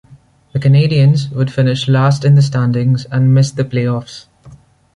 [0.53, 4.25] The Canadiens would finish last in the standings and miss the playoffs.